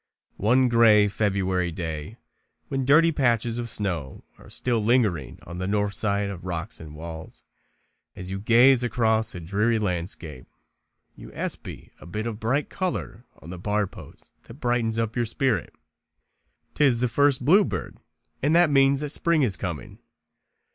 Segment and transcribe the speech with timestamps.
[0.37, 2.17] One gray February day,
[2.69, 6.95] when dirty patches of snow are still lingering on the north side of rocks and
[6.95, 7.43] walls,
[8.15, 10.47] as you gaze across a dreary landscape,
[11.15, 15.27] you espy a bit of bright color on the bar post that brightens up your
[15.27, 15.75] spirit.
[16.73, 17.97] 'Tis the first bluebird,
[18.41, 19.99] and that means that spring is coming.